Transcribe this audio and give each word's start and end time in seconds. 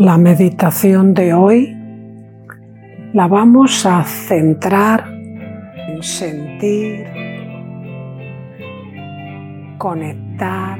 La 0.00 0.16
meditación 0.16 1.12
de 1.12 1.34
hoy 1.34 1.74
la 3.12 3.26
vamos 3.26 3.84
a 3.84 4.04
centrar 4.04 5.08
en 5.08 6.00
sentir, 6.04 7.04
conectar, 9.76 10.78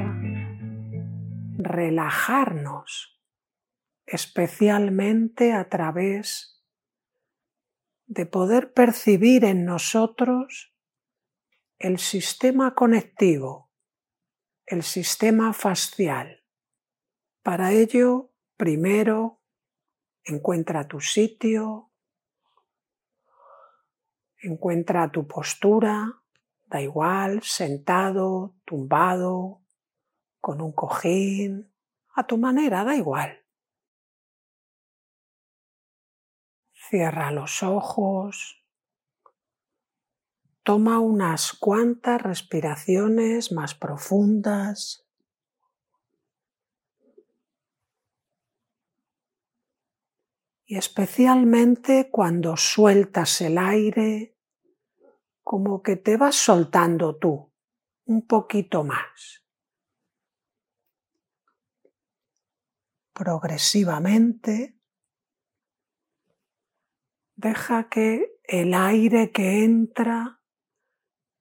relajarnos, 1.57 3.19
especialmente 4.05 5.51
a 5.51 5.67
través 5.67 6.63
de 8.07 8.25
poder 8.25 8.71
percibir 8.71 9.43
en 9.43 9.65
nosotros 9.65 10.73
el 11.77 11.99
sistema 11.99 12.73
conectivo, 12.73 13.69
el 14.65 14.81
sistema 14.81 15.51
facial. 15.51 16.41
Para 17.43 17.73
ello 17.73 18.28
Primero, 18.59 19.39
encuentra 20.25 20.85
tu 20.85 20.99
sitio, 20.99 21.93
encuentra 24.41 25.09
tu 25.09 25.25
postura, 25.25 26.21
da 26.65 26.81
igual, 26.81 27.41
sentado, 27.41 28.57
tumbado, 28.65 29.61
con 30.41 30.59
un 30.59 30.73
cojín, 30.73 31.73
a 32.13 32.27
tu 32.27 32.37
manera, 32.37 32.83
da 32.83 32.95
igual. 32.95 33.45
Cierra 36.73 37.31
los 37.31 37.63
ojos. 37.63 38.61
Toma 40.63 40.99
unas 40.99 41.53
cuantas 41.53 42.21
respiraciones 42.21 43.53
más 43.53 43.73
profundas. 43.73 45.08
Y 50.69 50.77
especialmente 50.77 52.11
cuando 52.11 52.55
sueltas 52.55 53.41
el 53.41 53.57
aire, 53.57 54.37
como 55.41 55.81
que 55.81 55.95
te 55.95 56.15
vas 56.15 56.35
soltando 56.35 57.17
tú 57.17 57.51
un 58.05 58.27
poquito 58.27 58.83
más. 58.83 59.43
Progresivamente, 63.13 64.79
deja 67.35 67.89
que 67.89 68.39
el 68.43 68.75
aire 68.75 69.31
que 69.31 69.63
entra 69.63 70.43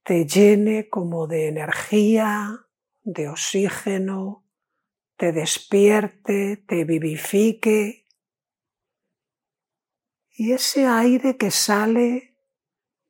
te 0.05 0.25
llene 0.25 0.89
como 0.89 1.27
de 1.27 1.49
energía, 1.49 2.67
de 3.03 3.29
oxígeno, 3.29 4.49
te 5.19 5.33
despierte, 5.33 6.65
te 6.67 6.85
vivifique 6.85 8.08
y 10.39 10.53
ese 10.53 10.87
aire 10.87 11.37
que 11.37 11.51
sale, 11.51 12.37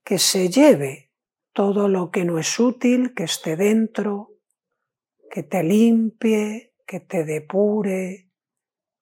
que 0.03 0.19
se 0.19 0.49
lleve 0.49 1.13
todo 1.53 1.87
lo 1.87 2.11
que 2.11 2.25
no 2.25 2.39
es 2.39 2.59
útil, 2.59 3.13
que 3.15 3.25
esté 3.25 3.55
dentro, 3.55 4.39
que 5.31 5.43
te 5.43 5.63
limpie, 5.63 6.75
que 6.87 7.01
te 7.01 7.25
depure, 7.27 8.33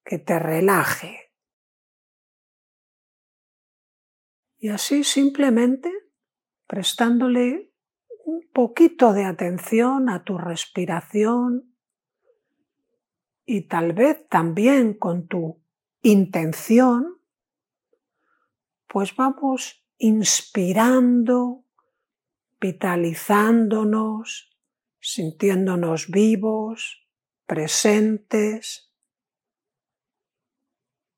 que 0.05 0.19
te 0.19 0.41
relaje. 0.41 1.33
Y 4.59 4.71
así 4.71 5.05
simplemente 5.05 5.93
prestándole 6.67 7.73
un 8.25 8.51
poquito 8.53 9.13
de 9.13 9.25
atención 9.25 10.09
a 10.09 10.25
tu 10.25 10.37
respiración 10.37 11.77
y 13.45 13.69
tal 13.69 13.93
vez 13.93 14.29
también 14.29 14.95
con 14.95 15.29
tu 15.29 15.63
intención 16.03 17.16
pues 18.97 19.15
vamos 19.15 19.87
inspirando, 19.99 21.67
vitalizándonos, 22.59 24.57
sintiéndonos 24.99 26.11
vivos, 26.11 27.07
presentes. 27.45 28.91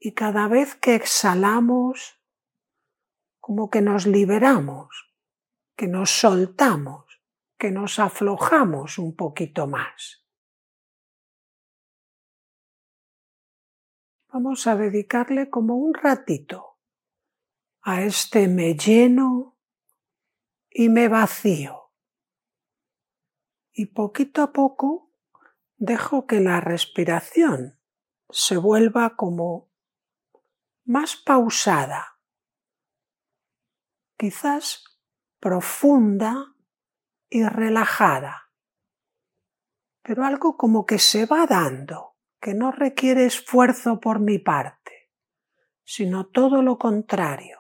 Y 0.01 0.11
cada 0.15 0.49
vez 0.49 0.75
que 0.75 0.97
exhalamos, 0.97 2.21
como 3.39 3.71
que 3.71 3.81
nos 3.81 4.09
liberamos, 4.09 5.15
que 5.77 5.87
nos 5.87 6.11
soltamos, 6.11 7.23
que 7.57 7.71
nos 7.71 8.01
aflojamos 8.01 8.99
un 8.99 9.15
poquito 9.15 9.69
más. 9.69 10.27
Vamos 14.33 14.67
a 14.67 14.75
dedicarle 14.75 15.49
como 15.49 15.77
un 15.77 15.95
ratito 15.95 16.68
a 17.91 18.03
este 18.03 18.49
me 18.49 18.75
lleno 18.75 19.57
y 20.69 20.91
me 20.91 21.09
vacío. 21.09 21.91
Y 23.73 23.87
poquito 23.87 24.43
a 24.43 24.53
poco 24.53 25.11
dejo 25.79 26.27
que 26.27 26.41
la 26.41 26.61
respiración 26.61 27.81
se 28.29 28.59
vuelva 28.59 29.17
como 29.17 29.71
más 30.85 31.17
pausada, 31.17 32.21
quizás 34.19 34.85
profunda 35.41 36.55
y 37.31 37.43
relajada, 37.43 38.53
pero 40.03 40.27
algo 40.27 40.59
como 40.59 40.85
que 40.85 40.99
se 40.99 41.25
va 41.25 41.47
dando, 41.47 42.19
que 42.39 42.53
no 42.53 42.71
requiere 42.71 43.25
esfuerzo 43.25 43.99
por 43.99 44.21
mi 44.21 44.39
parte, 44.39 45.11
sino 45.85 46.27
todo 46.27 46.61
lo 46.61 46.77
contrario 46.77 47.58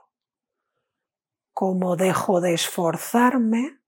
como 1.58 1.96
dejo 1.96 2.40
de 2.40 2.54
esforzarme, 2.54 3.80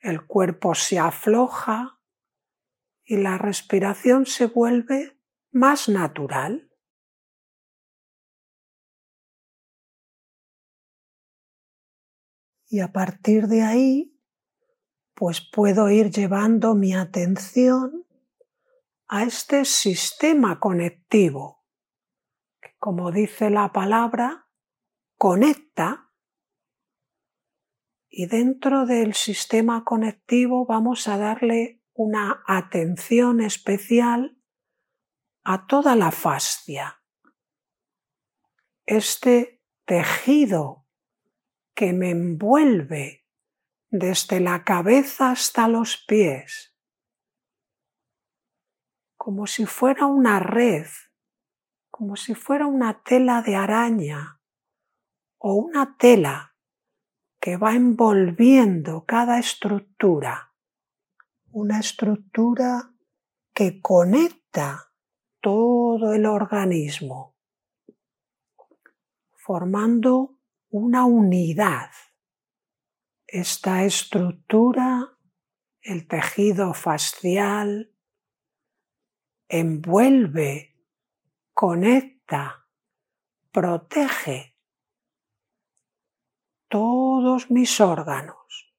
el 0.00 0.26
cuerpo 0.26 0.74
se 0.74 0.98
afloja 0.98 2.00
y 3.04 3.18
la 3.18 3.38
respiración 3.38 4.26
se 4.26 4.46
vuelve 4.46 5.16
más 5.52 5.88
natural. 5.88 6.68
Y 12.66 12.80
a 12.80 12.90
partir 12.90 13.46
de 13.46 13.62
ahí, 13.62 14.20
pues 15.14 15.40
puedo 15.40 15.90
ir 15.90 16.10
llevando 16.10 16.74
mi 16.74 16.92
atención 16.92 18.04
a 19.06 19.22
este 19.22 19.64
sistema 19.64 20.58
conectivo, 20.58 21.64
que 22.60 22.74
como 22.80 23.12
dice 23.12 23.48
la 23.48 23.70
palabra, 23.70 24.49
conecta 25.20 26.10
y 28.08 28.24
dentro 28.24 28.86
del 28.86 29.12
sistema 29.12 29.84
conectivo 29.84 30.64
vamos 30.64 31.08
a 31.08 31.18
darle 31.18 31.82
una 31.92 32.42
atención 32.46 33.42
especial 33.42 34.38
a 35.44 35.66
toda 35.66 35.94
la 35.94 36.10
fascia. 36.10 37.02
Este 38.86 39.62
tejido 39.84 40.86
que 41.74 41.92
me 41.92 42.12
envuelve 42.12 43.26
desde 43.90 44.40
la 44.40 44.64
cabeza 44.64 45.32
hasta 45.32 45.68
los 45.68 46.02
pies, 46.08 46.74
como 49.18 49.46
si 49.46 49.66
fuera 49.66 50.06
una 50.06 50.40
red, 50.40 50.86
como 51.90 52.16
si 52.16 52.34
fuera 52.34 52.66
una 52.66 53.02
tela 53.02 53.42
de 53.42 53.56
araña 53.56 54.39
o 55.42 55.54
una 55.54 55.96
tela 55.96 56.54
que 57.40 57.56
va 57.56 57.74
envolviendo 57.74 59.06
cada 59.06 59.38
estructura, 59.38 60.54
una 61.50 61.80
estructura 61.80 62.92
que 63.54 63.80
conecta 63.80 64.92
todo 65.40 66.12
el 66.12 66.26
organismo, 66.26 67.36
formando 69.32 70.38
una 70.68 71.06
unidad. 71.06 71.90
Esta 73.26 73.84
estructura, 73.84 75.16
el 75.80 76.06
tejido 76.06 76.74
facial, 76.74 77.94
envuelve, 79.48 80.76
conecta, 81.54 82.66
protege 83.50 84.49
todos 86.70 87.50
mis 87.50 87.80
órganos, 87.80 88.72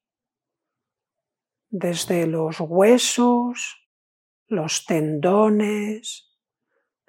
desde 1.68 2.26
los 2.26 2.58
huesos, 2.58 3.86
los 4.46 4.86
tendones, 4.86 6.34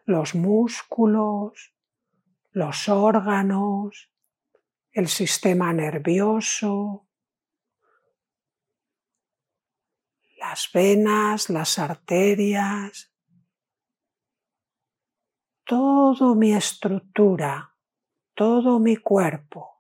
los 0.04 0.36
músculos, 0.36 1.74
los 2.52 2.90
órganos, 2.90 4.12
el 4.92 5.08
sistema 5.08 5.72
nervioso, 5.72 7.08
las 10.38 10.70
venas, 10.74 11.50
las 11.50 11.80
arterias, 11.80 13.10
toda 15.64 16.36
mi 16.36 16.54
estructura, 16.54 17.74
todo 18.36 18.80
mi 18.80 18.98
cuerpo 18.98 19.73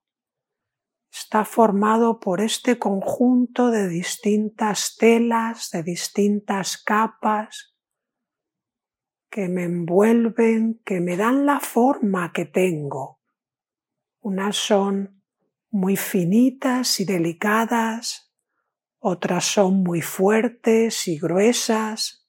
está 1.13 1.45
formado 1.45 2.19
por 2.19 2.41
este 2.41 2.79
conjunto 2.79 3.69
de 3.69 3.87
distintas 3.87 4.95
telas, 4.97 5.69
de 5.69 5.83
distintas 5.83 6.81
capas 6.81 7.75
que 9.29 9.47
me 9.47 9.63
envuelven, 9.63 10.81
que 10.83 11.01
me 11.01 11.15
dan 11.15 11.45
la 11.45 11.59
forma 11.59 12.33
que 12.33 12.45
tengo. 12.45 13.21
Unas 14.21 14.57
son 14.57 15.23
muy 15.69 15.97
finitas 15.97 16.99
y 16.99 17.05
delicadas, 17.05 18.33
otras 18.97 19.45
son 19.45 19.83
muy 19.83 20.01
fuertes 20.01 21.07
y 21.07 21.19
gruesas. 21.19 22.27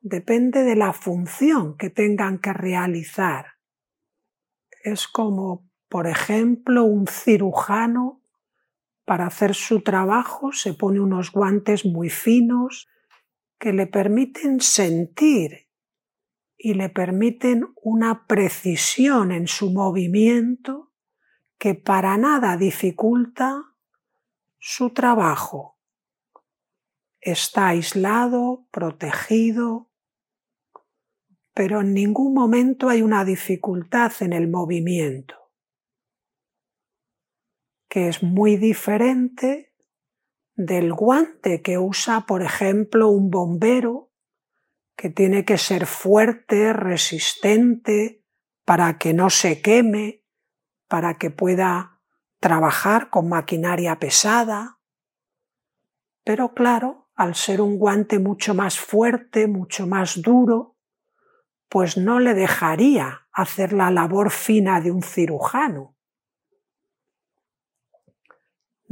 Depende 0.00 0.64
de 0.64 0.76
la 0.76 0.94
función 0.94 1.76
que 1.76 1.90
tengan 1.90 2.38
que 2.38 2.54
realizar. 2.54 3.44
Es 4.82 5.06
como, 5.06 5.69
por 5.90 6.06
ejemplo, 6.06 6.84
un 6.84 7.08
cirujano 7.08 8.22
para 9.04 9.26
hacer 9.26 9.56
su 9.56 9.82
trabajo 9.82 10.52
se 10.52 10.72
pone 10.72 11.00
unos 11.00 11.32
guantes 11.32 11.84
muy 11.84 12.10
finos 12.10 12.88
que 13.58 13.72
le 13.72 13.88
permiten 13.88 14.60
sentir 14.60 15.68
y 16.56 16.74
le 16.74 16.90
permiten 16.90 17.66
una 17.82 18.28
precisión 18.28 19.32
en 19.32 19.48
su 19.48 19.72
movimiento 19.72 20.92
que 21.58 21.74
para 21.74 22.16
nada 22.16 22.56
dificulta 22.56 23.74
su 24.60 24.90
trabajo. 24.90 25.76
Está 27.20 27.68
aislado, 27.68 28.66
protegido, 28.70 29.90
pero 31.52 31.80
en 31.80 31.94
ningún 31.94 32.32
momento 32.32 32.88
hay 32.88 33.02
una 33.02 33.24
dificultad 33.24 34.12
en 34.20 34.32
el 34.32 34.48
movimiento, 34.48 35.39
que 37.90 38.08
es 38.08 38.22
muy 38.22 38.56
diferente 38.56 39.74
del 40.54 40.94
guante 40.94 41.60
que 41.60 41.76
usa, 41.76 42.20
por 42.20 42.42
ejemplo, 42.42 43.08
un 43.08 43.30
bombero, 43.30 44.12
que 44.96 45.10
tiene 45.10 45.44
que 45.44 45.58
ser 45.58 45.86
fuerte, 45.86 46.72
resistente, 46.72 48.24
para 48.64 48.96
que 48.96 49.12
no 49.12 49.28
se 49.28 49.60
queme, 49.60 50.24
para 50.86 51.18
que 51.18 51.30
pueda 51.30 52.00
trabajar 52.38 53.10
con 53.10 53.28
maquinaria 53.28 53.98
pesada. 53.98 54.78
Pero 56.22 56.54
claro, 56.54 57.10
al 57.16 57.34
ser 57.34 57.60
un 57.60 57.76
guante 57.76 58.20
mucho 58.20 58.54
más 58.54 58.78
fuerte, 58.78 59.48
mucho 59.48 59.88
más 59.88 60.22
duro, 60.22 60.76
pues 61.68 61.96
no 61.96 62.20
le 62.20 62.34
dejaría 62.34 63.26
hacer 63.32 63.72
la 63.72 63.90
labor 63.90 64.30
fina 64.30 64.80
de 64.80 64.92
un 64.92 65.02
cirujano. 65.02 65.96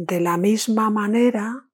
De 0.01 0.21
la 0.21 0.37
misma 0.37 0.91
manera, 0.91 1.69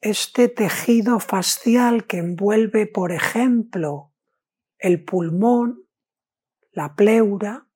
este 0.00 0.48
tejido 0.48 1.20
facial 1.20 2.06
que 2.06 2.16
envuelve, 2.16 2.86
por 2.86 3.12
ejemplo, 3.12 4.14
el 4.78 5.04
pulmón, 5.04 5.86
la 6.72 6.96
pleura, 6.96 7.68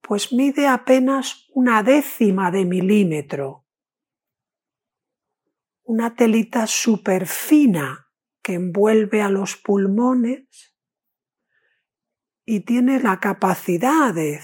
pues 0.00 0.32
mide 0.32 0.68
apenas 0.68 1.44
una 1.52 1.82
décima 1.82 2.50
de 2.50 2.64
milímetro. 2.64 3.66
Una 5.82 6.14
telita 6.14 6.66
súper 6.66 7.26
fina 7.26 8.10
que 8.40 8.54
envuelve 8.54 9.20
a 9.20 9.28
los 9.28 9.58
pulmones 9.58 10.74
y 12.46 12.60
tiene 12.60 13.00
la 13.00 13.20
capacidad 13.20 14.14
de, 14.14 14.40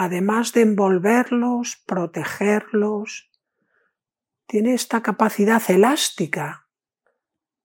además 0.00 0.54
de 0.54 0.62
envolverlos, 0.62 1.82
protegerlos, 1.84 3.30
tiene 4.46 4.72
esta 4.72 5.02
capacidad 5.02 5.62
elástica 5.70 6.70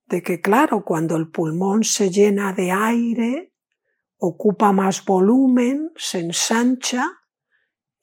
de 0.04 0.22
que, 0.22 0.42
claro, 0.42 0.84
cuando 0.84 1.16
el 1.16 1.30
pulmón 1.30 1.82
se 1.82 2.10
llena 2.10 2.52
de 2.52 2.72
aire, 2.72 3.54
ocupa 4.18 4.72
más 4.72 5.02
volumen, 5.06 5.92
se 5.96 6.18
ensancha 6.18 7.22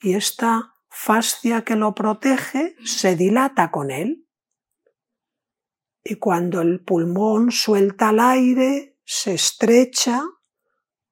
y 0.01 0.15
esta 0.15 0.73
fascia 0.89 1.63
que 1.63 1.75
lo 1.75 1.93
protege 1.93 2.75
se 2.83 3.15
dilata 3.15 3.69
con 3.69 3.91
él. 3.91 4.27
Y 6.03 6.15
cuando 6.15 6.61
el 6.61 6.83
pulmón 6.83 7.51
suelta 7.51 8.09
el 8.09 8.19
aire, 8.19 8.97
se 9.05 9.35
estrecha, 9.35 10.23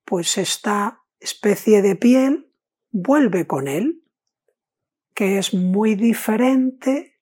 pues 0.05 0.39
esta 0.39 1.03
especie 1.19 1.83
de 1.83 1.95
piel 1.95 2.50
vuelve 2.91 3.47
con 3.47 3.67
él, 3.67 4.03
que 5.13 5.37
es 5.37 5.53
muy 5.53 5.95
diferente 5.95 7.19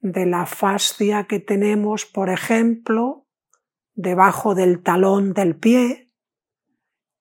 de 0.00 0.26
la 0.26 0.46
fascia 0.46 1.24
que 1.24 1.40
tenemos, 1.40 2.04
por 2.04 2.28
ejemplo, 2.28 3.26
debajo 3.94 4.54
del 4.54 4.82
talón 4.82 5.32
del 5.32 5.56
pie, 5.56 6.12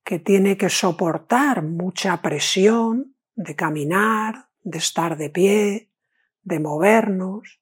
que 0.04 0.20
tiene 0.20 0.58
que 0.58 0.70
soportar 0.70 1.64
mucha 1.64 2.22
presión 2.22 3.16
de 3.36 3.56
caminar, 3.56 4.50
de 4.62 4.78
estar 4.78 5.18
de 5.18 5.30
pie, 5.30 5.92
de 6.42 6.60
movernos 6.60 7.62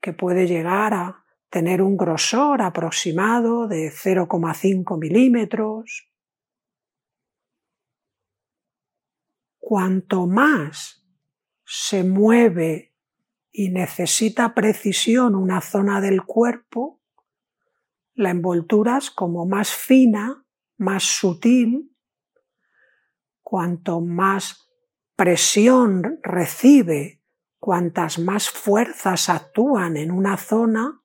que 0.00 0.12
puede 0.12 0.46
llegar 0.46 0.94
a 0.94 1.24
tener 1.50 1.82
un 1.82 1.96
grosor 1.96 2.62
aproximado 2.62 3.66
de 3.66 3.90
0,5 3.90 4.98
milímetros. 4.98 6.09
Cuanto 9.70 10.26
más 10.26 11.06
se 11.64 12.02
mueve 12.02 12.92
y 13.52 13.68
necesita 13.68 14.52
precisión 14.52 15.36
una 15.36 15.60
zona 15.60 16.00
del 16.00 16.24
cuerpo, 16.24 17.00
la 18.14 18.30
envoltura 18.30 18.98
es 18.98 19.12
como 19.12 19.46
más 19.46 19.72
fina, 19.72 20.44
más 20.76 21.04
sutil, 21.04 21.96
cuanto 23.44 24.00
más 24.00 24.68
presión 25.14 26.18
recibe 26.24 27.22
Cuantas 27.60 28.18
más 28.18 28.50
fuerzas 28.50 29.28
actúan 29.28 29.96
en 29.96 30.10
una 30.10 30.36
zona, 30.36 31.00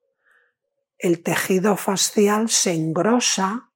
el 0.98 1.22
tejido 1.22 1.78
facial 1.78 2.50
se 2.50 2.74
engrosa 2.74 3.70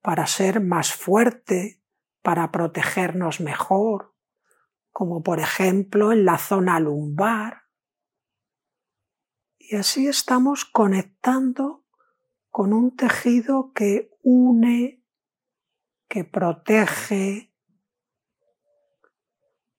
para 0.00 0.28
ser 0.28 0.60
más 0.60 0.92
fuerte, 0.92 1.80
para 2.22 2.52
protegernos 2.52 3.40
mejor, 3.40 4.07
como 4.90 5.22
por 5.22 5.40
ejemplo 5.40 6.12
en 6.12 6.24
la 6.24 6.38
zona 6.38 6.80
lumbar. 6.80 7.64
Y 9.58 9.76
así 9.76 10.06
estamos 10.06 10.64
conectando 10.64 11.84
con 12.50 12.72
un 12.72 12.96
tejido 12.96 13.72
que 13.72 14.10
une, 14.22 15.04
que 16.08 16.24
protege, 16.24 17.54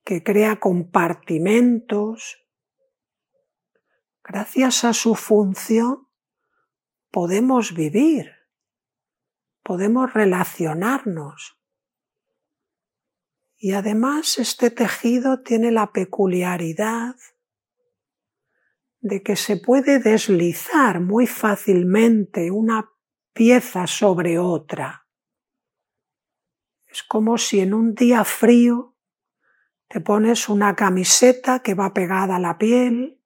que 0.04 0.24
crea 0.24 0.60
compartimentos. 0.60 2.46
Gracias 4.24 4.84
a 4.84 4.94
su 4.94 5.16
función 5.16 6.10
podemos 7.12 7.74
vivir, 7.74 8.32
podemos 9.63 10.13
relacionarnos. 10.13 11.59
Y 13.62 13.74
además 13.74 14.39
este 14.39 14.72
tejido 14.72 15.42
tiene 15.42 15.70
la 15.70 15.92
peculiaridad 15.92 17.18
de 19.01 19.22
que 19.22 19.36
se 19.36 19.58
puede 19.58 20.00
deslizar 20.00 21.01
muy 21.01 21.28
fácilmente 21.28 22.51
una 22.51 22.89
pieza 23.34 23.86
sobre 23.86 24.39
otra. 24.39 25.06
Es 26.88 27.04
como 27.04 27.38
si 27.38 27.60
en 27.60 27.74
un 27.74 27.96
día 27.96 28.24
frío 28.24 28.96
te 29.89 30.00
pones 30.00 30.48
una 30.48 30.74
camiseta 30.78 31.60
que 31.60 31.74
va 31.74 31.94
pegada 31.94 32.38
a 32.38 32.39
la 32.39 32.58
piel, 32.58 33.22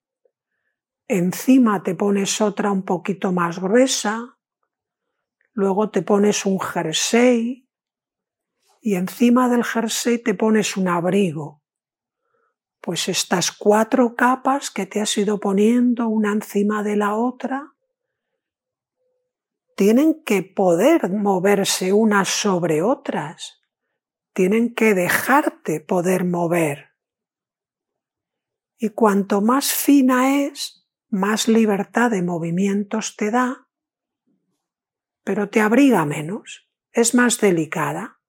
encima 1.08 1.84
te 1.84 1.94
pones 1.94 2.42
otra 2.42 2.72
un 2.72 2.84
poquito 2.84 3.32
más 3.32 3.60
gruesa, 3.60 4.40
luego 5.54 5.92
te 5.92 6.02
pones 6.02 6.44
un 6.48 6.60
jersey 6.60 7.63
y 8.84 8.96
encima 8.96 9.48
del 9.48 9.64
jersey 9.64 10.18
te 10.18 10.34
pones 10.34 10.76
un 10.76 10.90
abrigo. 10.90 11.64
Pues 12.82 13.08
estas 13.08 13.54
cuatro 13.54 14.14
capas 14.14 14.70
que 14.70 14.86
te 14.86 15.00
has 15.00 15.18
ido 15.18 15.40
poniendo 15.40 16.10
una 16.10 16.34
encima 16.34 16.84
de 16.84 16.98
la 16.98 17.16
otra 17.16 17.74
tienen 19.78 20.22
que 20.26 20.44
poder 20.44 21.10
moverse 21.10 21.94
unas 21.94 22.28
sobre 22.28 22.82
otras 22.82 23.62
tienen 24.34 24.74
que 24.74 24.96
dejarte 24.96 25.80
poder 25.80 26.26
mover. 26.26 26.90
Y 28.78 28.90
cuanto 28.90 29.42
más 29.42 29.72
fina 29.72 30.44
es, 30.44 30.86
más 31.10 31.48
libertad 31.48 32.12
de 32.12 32.24
movimientos 32.24 33.16
te 33.16 33.32
da, 33.32 33.70
pero 35.24 35.50
te 35.50 35.62
abriga 35.62 36.04
menos. 36.06 36.68
es 36.92 37.16
más 37.16 37.40
delicada, 37.40 38.20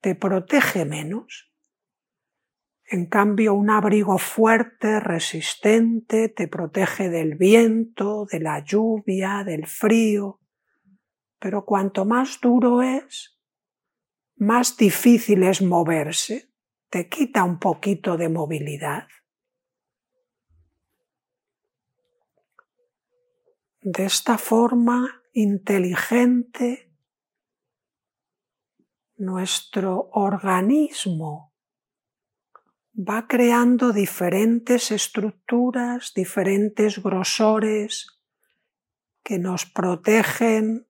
te 0.00 0.14
protege 0.14 0.84
menos. 0.84 1.52
En 2.84 3.06
cambio, 3.06 3.54
un 3.54 3.70
abrigo 3.70 4.18
fuerte, 4.18 4.98
resistente, 4.98 6.28
te 6.28 6.48
protege 6.48 7.08
del 7.08 7.36
viento, 7.36 8.26
de 8.26 8.40
la 8.40 8.64
lluvia, 8.64 9.44
del 9.44 9.66
frío. 9.66 10.40
Pero 11.38 11.64
cuanto 11.64 12.04
más 12.04 12.40
duro 12.40 12.82
es, 12.82 13.38
más 14.36 14.76
difícil 14.76 15.44
es 15.44 15.62
moverse, 15.62 16.50
te 16.88 17.08
quita 17.08 17.44
un 17.44 17.60
poquito 17.60 18.16
de 18.16 18.28
movilidad. 18.28 19.06
De 23.82 24.04
esta 24.04 24.36
forma 24.36 25.22
inteligente, 25.32 26.89
nuestro 29.20 30.08
organismo 30.12 31.52
va 32.94 33.28
creando 33.28 33.92
diferentes 33.92 34.90
estructuras, 34.90 36.14
diferentes 36.14 37.02
grosores 37.02 38.18
que 39.22 39.38
nos 39.38 39.66
protegen 39.66 40.88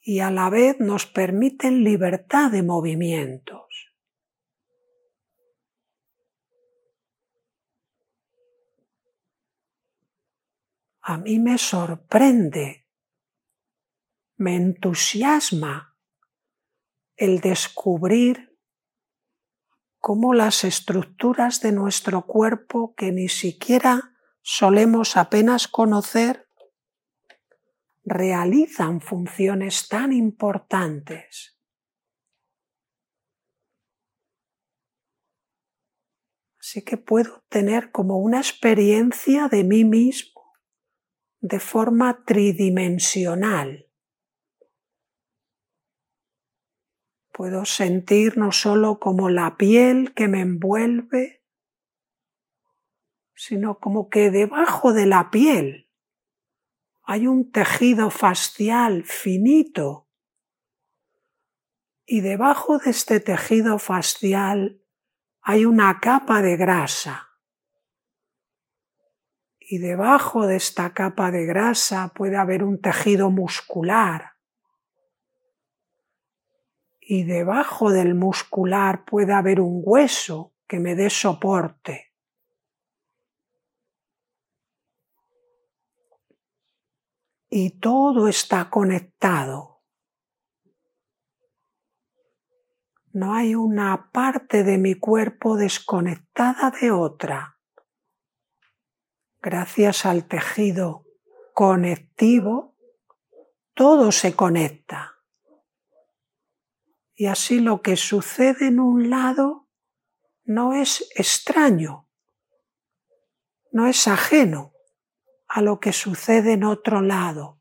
y 0.00 0.20
a 0.20 0.30
la 0.30 0.50
vez 0.50 0.78
nos 0.78 1.06
permiten 1.06 1.82
libertad 1.82 2.50
de 2.52 2.62
movimientos. 2.62 3.92
A 11.00 11.18
mí 11.18 11.40
me 11.40 11.58
sorprende, 11.58 12.86
me 14.36 14.54
entusiasma 14.54 15.91
el 17.22 17.38
descubrir 17.40 18.58
cómo 20.00 20.34
las 20.34 20.64
estructuras 20.64 21.60
de 21.60 21.70
nuestro 21.70 22.26
cuerpo 22.26 22.96
que 22.96 23.12
ni 23.12 23.28
siquiera 23.28 24.16
solemos 24.40 25.16
apenas 25.16 25.68
conocer 25.68 26.48
realizan 28.02 29.00
funciones 29.00 29.86
tan 29.86 30.12
importantes. 30.12 31.56
Así 36.58 36.82
que 36.82 36.96
puedo 36.96 37.44
tener 37.48 37.92
como 37.92 38.18
una 38.18 38.38
experiencia 38.38 39.46
de 39.46 39.62
mí 39.62 39.84
mismo 39.84 40.42
de 41.40 41.60
forma 41.60 42.24
tridimensional. 42.24 43.91
Puedo 47.32 47.64
sentir 47.64 48.36
no 48.36 48.52
solo 48.52 48.98
como 49.00 49.30
la 49.30 49.56
piel 49.56 50.12
que 50.14 50.28
me 50.28 50.40
envuelve, 50.40 51.42
sino 53.34 53.78
como 53.78 54.08
que 54.08 54.30
debajo 54.30 54.92
de 54.92 55.06
la 55.06 55.30
piel 55.30 55.90
hay 57.04 57.26
un 57.26 57.50
tejido 57.50 58.10
fascial 58.10 59.04
finito 59.04 60.08
y 62.06 62.20
debajo 62.20 62.78
de 62.78 62.90
este 62.90 63.20
tejido 63.20 63.78
fascial 63.78 64.82
hay 65.40 65.64
una 65.64 65.98
capa 66.00 66.42
de 66.42 66.56
grasa. 66.56 67.30
Y 69.58 69.78
debajo 69.78 70.46
de 70.46 70.56
esta 70.56 70.92
capa 70.92 71.30
de 71.30 71.46
grasa 71.46 72.12
puede 72.14 72.36
haber 72.36 72.64
un 72.64 72.80
tejido 72.80 73.30
muscular. 73.30 74.31
Y 77.12 77.24
debajo 77.24 77.90
del 77.90 78.14
muscular 78.14 79.04
puede 79.04 79.34
haber 79.34 79.60
un 79.60 79.82
hueso 79.84 80.54
que 80.66 80.78
me 80.78 80.94
dé 80.94 81.10
soporte. 81.10 82.12
y 87.54 87.68
todo 87.80 88.28
está 88.28 88.70
conectado. 88.70 89.82
No 93.12 93.34
hay 93.34 93.54
una 93.54 94.10
parte 94.10 94.64
de 94.64 94.78
mi 94.78 94.94
cuerpo 94.94 95.58
desconectada 95.58 96.70
de 96.70 96.90
otra. 96.92 97.58
Gracias 99.42 100.06
al 100.06 100.26
tejido 100.26 101.04
conectivo, 101.52 102.74
todo 103.74 104.12
se 104.12 104.34
conecta. 104.34 105.21
Y 107.14 107.26
así 107.26 107.60
lo 107.60 107.82
que 107.82 107.96
sucede 107.96 108.68
en 108.68 108.80
un 108.80 109.10
lado 109.10 109.68
no 110.44 110.72
es 110.72 111.08
extraño, 111.14 112.08
no 113.70 113.86
es 113.86 114.08
ajeno 114.08 114.72
a 115.48 115.60
lo 115.60 115.78
que 115.80 115.92
sucede 115.92 116.54
en 116.54 116.64
otro 116.64 117.00
lado. 117.00 117.60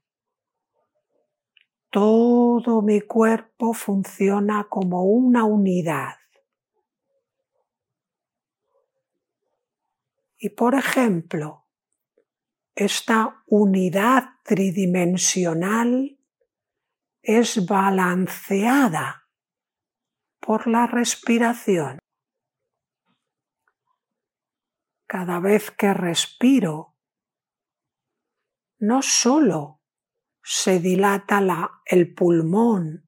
Todo 1.89 2.81
mi 2.81 3.01
cuerpo 3.01 3.73
funciona 3.73 4.67
como 4.69 5.03
una 5.03 5.43
unidad. 5.43 6.15
Y 10.37 10.49
por 10.49 10.73
ejemplo, 10.73 11.67
esta 12.73 13.43
unidad 13.45 14.23
tridimensional 14.43 16.17
es 17.21 17.65
balanceada 17.65 19.20
por 20.41 20.67
la 20.67 20.87
respiración. 20.87 21.99
Cada 25.07 25.39
vez 25.39 25.71
que 25.71 25.93
respiro, 25.93 26.97
no 28.79 29.01
sólo 29.01 29.81
se 30.43 30.79
dilata 30.79 31.81
el 31.85 32.13
pulmón 32.13 33.07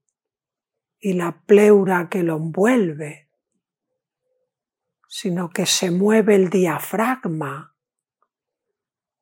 y 1.00 1.14
la 1.14 1.44
pleura 1.46 2.08
que 2.10 2.24
lo 2.24 2.38
envuelve, 2.38 3.32
sino 5.10 5.50
que 5.50 5.66
se 5.66 5.92
mueve 5.92 6.36
el 6.36 6.50
diafragma, 6.50 7.76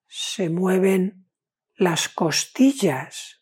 se 0.07 0.49
mueven 0.49 1.29
las 1.75 2.09
costillas, 2.09 3.40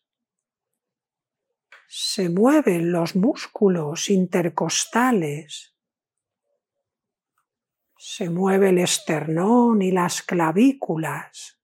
se 1.92 2.30
mueven 2.30 2.92
los 2.92 3.16
músculos 3.16 4.12
intercostales, 4.12 5.76
se 7.98 8.30
mueve 8.30 8.70
el 8.70 8.78
esternón 8.78 9.82
y 9.82 9.92
las 9.92 10.22
clavículas 10.22 11.60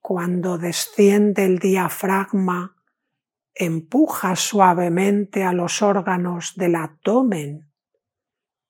cuando 0.00 0.56
desciende 0.56 1.44
el 1.44 1.58
diafragma, 1.58 2.74
empuja 3.54 4.36
suavemente 4.36 5.44
a 5.44 5.52
los 5.52 5.82
órganos 5.82 6.54
del 6.56 6.76
abdomen 6.76 7.70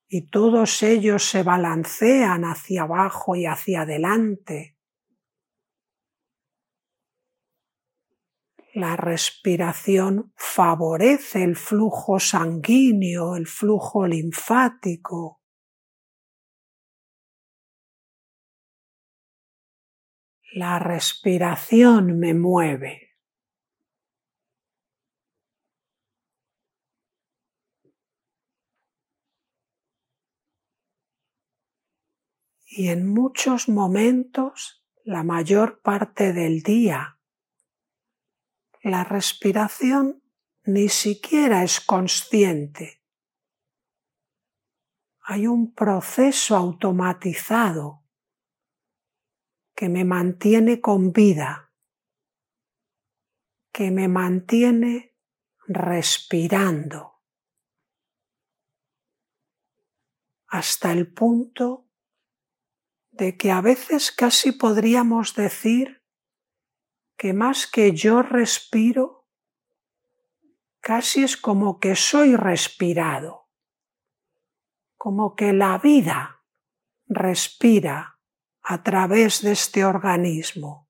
y 0.09 0.29
todos 0.29 0.83
ellos 0.83 1.23
se 1.23 1.43
balancean 1.43 2.43
hacia 2.43 2.81
abajo 2.81 3.37
y 3.37 3.45
hacia 3.45 3.83
adelante. 3.83 4.75
La 8.79 8.95
respiración 8.95 10.31
favorece 10.37 11.43
el 11.43 11.57
flujo 11.57 12.17
sanguíneo, 12.17 13.35
el 13.35 13.45
flujo 13.45 14.07
linfático, 14.07 15.41
La 20.53 20.79
respiración 20.79 22.19
me 22.19 22.33
mueve. 22.33 23.17
Y 32.65 32.87
en 32.87 33.09
muchos 33.09 33.67
momentos, 33.67 34.85
la 35.03 35.23
mayor 35.23 35.81
parte 35.81 36.31
del 36.31 36.63
día, 36.63 37.18
la 38.81 39.03
respiración 39.03 40.23
ni 40.63 40.89
siquiera 40.89 41.63
es 41.63 41.81
consciente. 41.81 43.03
Hay 45.21 45.47
un 45.47 45.73
proceso 45.73 46.55
automatizado 46.55 48.03
que 49.75 49.89
me 49.89 50.03
mantiene 50.03 50.81
con 50.81 51.11
vida, 51.11 51.73
que 53.71 53.91
me 53.91 54.07
mantiene 54.07 55.15
respirando 55.67 57.21
hasta 60.47 60.91
el 60.91 61.13
punto 61.13 61.87
de 63.11 63.37
que 63.37 63.51
a 63.51 63.61
veces 63.61 64.11
casi 64.11 64.51
podríamos 64.51 65.35
decir 65.35 65.98
que 67.19 67.33
más 67.33 67.67
que 67.67 67.91
yo 67.91 68.21
respiro, 68.21 69.27
casi 70.79 71.21
es 71.23 71.35
como 71.35 71.77
que 71.77 71.97
soy 71.97 72.37
respirado, 72.37 73.49
como 74.97 75.35
que 75.35 75.51
la 75.51 75.77
vida 75.79 76.45
respira 77.07 78.21
a 78.61 78.83
través 78.83 79.41
de 79.41 79.51
este 79.51 79.83
organismo. 79.83 80.88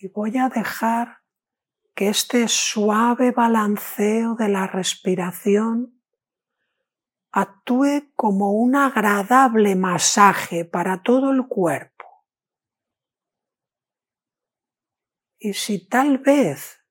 Y 0.00 0.08
voy 0.08 0.38
a 0.38 0.48
dejar 0.48 1.18
que 1.94 2.08
este 2.08 2.46
suave 2.46 3.32
balanceo 3.32 4.36
de 4.36 4.48
la 4.48 4.68
respiración 4.68 6.00
actúe 7.32 8.12
como 8.14 8.52
un 8.52 8.76
agradable 8.76 9.74
masaje 9.74 10.64
para 10.64 11.02
todo 11.02 11.32
el 11.32 11.48
cuerpo. 11.48 12.04
Y 15.38 15.54
si 15.54 15.88
tal 15.88 16.18
vez 16.18 16.84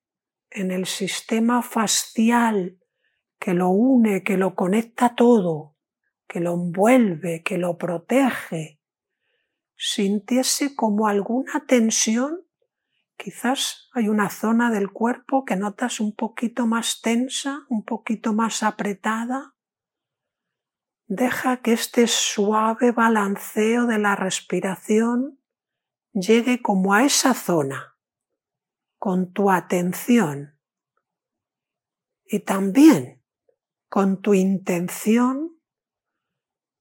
en 0.49 0.71
el 0.71 0.85
sistema 0.85 1.61
facial 1.61 2.77
que 3.39 3.53
lo 3.53 3.69
une, 3.69 4.23
que 4.23 4.35
lo 4.35 4.53
conecta 4.55 5.15
todo, 5.15 5.77
que 6.27 6.41
lo 6.41 6.55
envuelve, 6.55 7.41
que 7.43 7.57
lo 7.57 7.77
protege, 7.77 8.81
sintiese 9.77 10.75
como 10.75 11.07
alguna 11.07 11.65
tensión, 11.65 12.46
Quizás 13.17 13.89
hay 13.93 14.09
una 14.09 14.29
zona 14.29 14.69
del 14.69 14.91
cuerpo 14.91 15.43
que 15.43 15.55
notas 15.55 15.99
un 15.99 16.15
poquito 16.15 16.67
más 16.67 17.01
tensa, 17.01 17.65
un 17.67 17.83
poquito 17.83 18.31
más 18.33 18.61
apretada. 18.61 19.55
Deja 21.07 21.61
que 21.61 21.73
este 21.73 22.05
suave 22.05 22.91
balanceo 22.91 23.87
de 23.87 23.97
la 23.97 24.15
respiración 24.15 25.39
llegue 26.13 26.61
como 26.61 26.93
a 26.93 27.03
esa 27.03 27.33
zona, 27.33 27.97
con 28.99 29.33
tu 29.33 29.49
atención 29.49 30.59
y 32.23 32.41
también 32.41 33.23
con 33.89 34.21
tu 34.21 34.35
intención. 34.35 35.57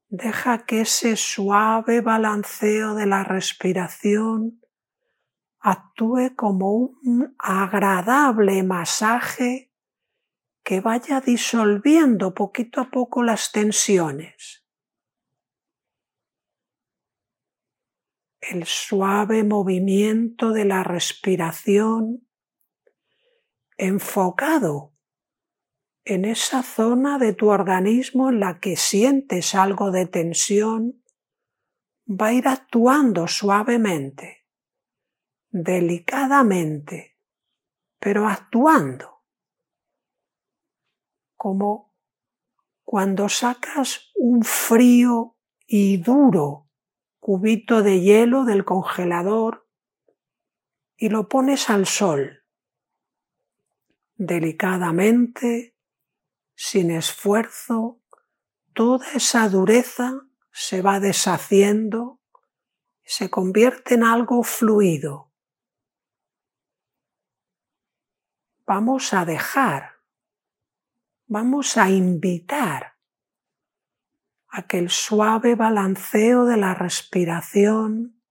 Deja 0.08 0.66
que 0.66 0.82
ese 0.82 1.16
suave 1.16 2.02
balanceo 2.02 2.94
de 2.94 3.06
la 3.06 3.24
respiración 3.24 4.60
actúe 5.66 6.36
como 6.36 6.70
un 6.76 7.34
agradable 7.40 8.62
masaje 8.62 9.72
que 10.62 10.80
vaya 10.80 11.20
disolviendo 11.20 12.34
poquito 12.34 12.80
a 12.80 12.88
poco 12.88 13.24
las 13.24 13.50
tensiones. 13.50 14.64
El 18.40 18.64
suave 18.64 19.42
movimiento 19.42 20.52
de 20.52 20.66
la 20.66 20.84
respiración 20.84 22.28
enfocado 23.76 24.94
en 26.04 26.26
esa 26.26 26.62
zona 26.62 27.18
de 27.18 27.32
tu 27.32 27.48
organismo 27.48 28.28
en 28.28 28.38
la 28.38 28.60
que 28.60 28.76
sientes 28.76 29.56
algo 29.56 29.90
de 29.90 30.06
tensión 30.06 31.02
va 32.08 32.28
a 32.28 32.34
ir 32.34 32.46
actuando 32.46 33.26
suavemente 33.26 34.45
delicadamente, 35.50 37.18
pero 37.98 38.26
actuando, 38.26 39.24
como 41.36 41.94
cuando 42.84 43.28
sacas 43.28 44.12
un 44.14 44.42
frío 44.42 45.36
y 45.66 45.98
duro 45.98 46.68
cubito 47.18 47.82
de 47.82 48.00
hielo 48.00 48.44
del 48.44 48.64
congelador 48.64 49.68
y 50.96 51.08
lo 51.08 51.28
pones 51.28 51.68
al 51.68 51.86
sol, 51.86 52.44
delicadamente, 54.14 55.76
sin 56.54 56.90
esfuerzo, 56.90 58.00
toda 58.72 59.06
esa 59.12 59.48
dureza 59.48 60.20
se 60.52 60.82
va 60.82 61.00
deshaciendo, 61.00 62.20
se 63.04 63.28
convierte 63.28 63.94
en 63.94 64.04
algo 64.04 64.42
fluido, 64.42 65.25
vamos 68.66 69.14
a 69.14 69.24
dejar, 69.24 69.92
vamos 71.26 71.76
a 71.76 71.88
invitar 71.88 72.96
a 74.48 74.66
que 74.66 74.78
el 74.78 74.90
suave 74.90 75.54
balanceo 75.54 76.44
de 76.46 76.56
la 76.56 76.74
respiración 76.74 78.22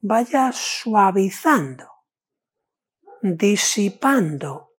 vaya 0.00 0.52
suavizando, 0.52 1.88
disipando 3.22 4.72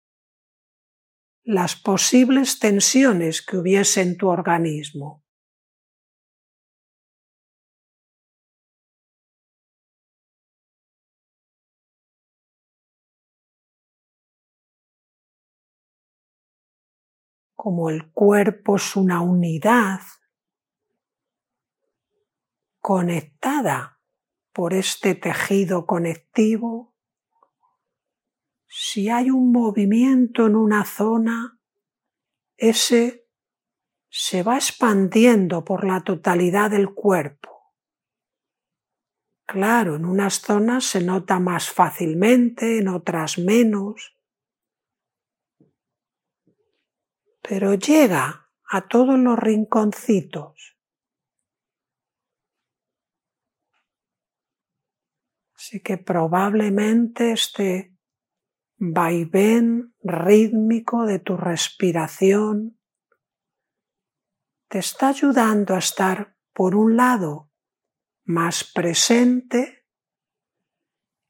las 1.45 1.77
posibles 1.77 2.59
tensiones 2.59 3.43
que 3.43 3.57
hubiese 3.57 4.03
en 4.03 4.17
tu 4.17 4.29
organismo. 4.29 5.26
Como 17.67 17.91
el 17.91 18.13
cuerpo 18.13 18.77
es 18.77 18.95
una 18.95 19.23
unidad 19.23 19.99
conectada 22.79 24.01
por 24.53 24.73
este 24.73 25.17
tejido 25.17 25.85
conectivo, 25.85 26.95
si 28.69 29.09
hay 29.09 29.31
un 29.31 29.51
movimiento 29.51 30.47
en 30.47 30.55
una 30.55 30.85
zona, 30.85 31.59
ese 32.57 33.27
se 34.09 34.45
va 34.45 34.55
expandiendo 34.55 35.65
por 35.65 35.85
la 35.85 36.03
totalidad 36.03 36.71
del 36.71 36.95
cuerpo. 36.95 37.75
Claro, 39.45 39.97
en 39.97 40.05
unas 40.05 40.35
zonas 40.35 40.85
se 40.85 41.03
nota 41.03 41.41
más 41.41 41.69
fácilmente, 41.69 42.79
en 42.79 42.87
otras 42.87 43.39
menos, 43.39 44.16
pero 47.49 47.75
llega 47.75 48.51
a 48.69 48.89
todos 48.89 49.17
los 49.17 49.39
rinconcitos. 49.39 50.77
Así 55.55 55.81
que 55.81 55.97
probablemente 55.97 57.31
este 57.33 57.97
vaivén 58.79 59.95
rítmico 60.03 61.07
de 61.07 61.21
tu 61.21 61.37
respiración 61.37 62.81
te 64.69 64.81
está 64.81 65.09
ayudando 65.09 65.75
a 65.75 65.79
estar, 65.79 66.37
por 66.53 66.75
un 66.75 66.97
lado, 66.97 67.53
más 68.25 68.65
presente 68.65 69.87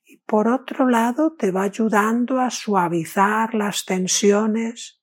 y 0.02 0.16
por 0.18 0.48
otro 0.48 0.88
lado 0.88 1.34
te 1.36 1.50
va 1.50 1.64
ayudando 1.64 2.40
a 2.40 2.50
suavizar 2.50 3.54
las 3.54 3.84
tensiones 3.84 4.95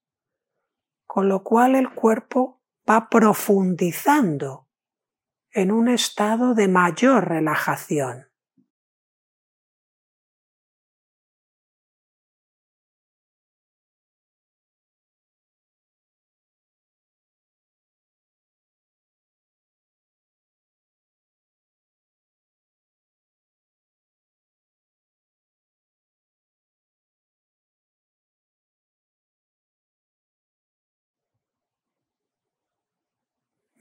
con 1.14 1.30
lo 1.30 1.44
cual 1.44 1.76
el 1.76 1.92
cuerpo 1.92 2.60
va 2.90 3.08
profundizando 3.08 4.68
en 5.52 5.72
un 5.72 5.88
estado 5.88 6.56
de 6.56 6.68
mayor 6.68 7.30
relajación. 7.30 8.32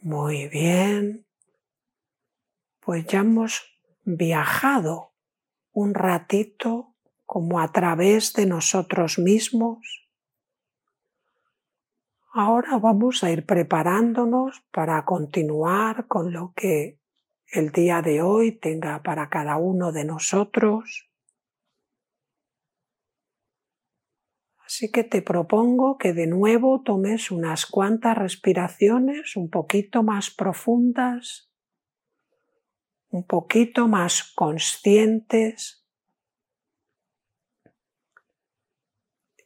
Muy 0.02 0.48
bien. 0.48 1.26
Pues 2.80 3.06
ya 3.06 3.20
hemos 3.20 3.62
viajado 4.02 5.12
un 5.70 5.94
ratito 5.94 6.96
como 7.24 7.60
a 7.60 7.70
través 7.70 8.32
de 8.32 8.46
nosotros 8.46 9.20
mismos. 9.20 10.08
Ahora 12.32 12.78
vamos 12.78 13.22
a 13.22 13.30
ir 13.30 13.46
preparándonos 13.46 14.64
para 14.72 15.04
continuar 15.04 16.08
con 16.08 16.32
lo 16.32 16.52
que 16.56 16.98
el 17.46 17.70
día 17.70 18.02
de 18.02 18.22
hoy 18.22 18.50
tenga 18.50 19.04
para 19.04 19.28
cada 19.28 19.56
uno 19.56 19.92
de 19.92 20.04
nosotros. 20.04 21.11
Así 24.72 24.90
que 24.90 25.04
te 25.04 25.20
propongo 25.20 25.98
que 25.98 26.14
de 26.14 26.26
nuevo 26.26 26.80
tomes 26.80 27.30
unas 27.30 27.66
cuantas 27.66 28.16
respiraciones 28.16 29.36
un 29.36 29.50
poquito 29.50 30.02
más 30.02 30.30
profundas, 30.30 31.52
un 33.10 33.26
poquito 33.26 33.86
más 33.86 34.32
conscientes. 34.34 35.84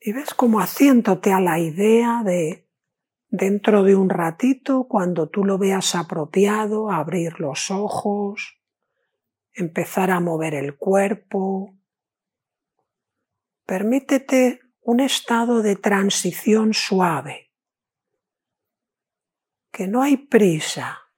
Y 0.01 0.13
ves 0.13 0.33
como 0.33 0.61
haciéndote 0.61 1.33
a 1.33 1.41
la 1.41 1.59
idea 1.59 2.23
de 2.25 2.69
dentro 3.29 3.83
de 3.83 3.97
un 3.97 4.11
ratito, 4.11 4.87
cuando 4.89 5.29
tú 5.29 5.45
lo 5.45 5.59
veas 5.59 5.97
apropiado, 5.97 6.93
abrir 6.93 7.41
los 7.41 7.73
ojos, 7.73 8.61
empezar 9.53 10.13
a 10.13 10.21
mover 10.21 10.55
el 10.55 10.77
cuerpo. 10.77 11.75
Permítete 13.65 14.66
un 14.87 15.01
estado 15.01 15.63
de 15.63 15.75
transición 15.75 16.73
suave, 16.73 17.53
que 19.73 19.89
no 19.89 20.01
hay 20.01 20.17
prisa, 20.17 21.11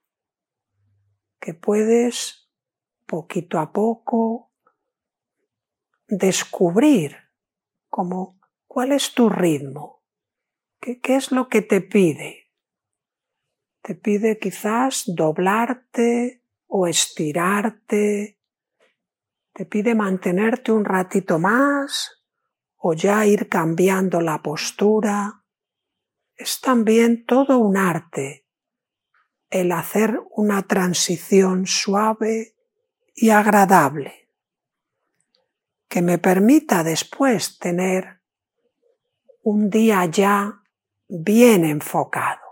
que 1.38 1.52
puedes 1.52 2.48
poquito 3.04 3.59
a 3.59 3.70
poco 3.70 4.54
descubrir 6.07 7.14
como 7.90 8.40
cuál 8.66 8.92
es 8.92 9.12
tu 9.12 9.28
ritmo 9.28 9.98
¿Qué, 10.81 11.00
es 11.04 11.31
lo 11.31 11.50
que 11.50 11.61
te 11.61 11.83
pide? 11.83 12.52
Te 13.83 13.94
pide 13.94 14.38
quizás 14.38 15.02
doblarte 15.07 16.42
o 16.68 16.87
estirarte. 16.87 18.38
Te 19.52 19.66
pide 19.66 19.94
mantenerte 19.94 20.72
un 20.72 20.87
ratito 20.87 21.38
más 21.38 22.17
o 22.79 22.95
ya 22.95 23.27
ir 23.27 23.49
cambiando 23.49 24.21
la 24.21 24.43
postura. 24.43 25.45
Es 26.35 26.61
también 26.61 27.27
todo 27.27 27.59
un 27.59 27.77
arte 27.77 28.47
el 29.51 29.73
hacer 29.73 30.21
una 30.31 30.62
transición 30.62 31.67
suave 31.67 32.55
y 33.14 33.31
agradable 33.31 34.29
que 35.88 36.03
me 36.03 36.19
permita 36.19 36.85
después 36.85 37.59
tener 37.59 38.21
un 39.43 39.71
día 39.71 40.05
ya 40.05 40.62
bien 41.09 41.64
enfocado. 41.64 42.48